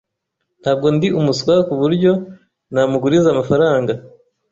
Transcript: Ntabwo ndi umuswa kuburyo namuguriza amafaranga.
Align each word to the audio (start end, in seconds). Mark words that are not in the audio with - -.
Ntabwo 0.61 0.87
ndi 0.95 1.07
umuswa 1.19 1.53
kuburyo 1.67 2.11
namuguriza 2.73 3.27
amafaranga. 3.31 3.93